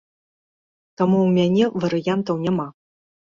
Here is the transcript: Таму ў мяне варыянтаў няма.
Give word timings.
Таму 1.01 1.17
ў 1.25 1.29
мяне 1.35 1.83
варыянтаў 1.85 2.35
няма. 2.49 2.67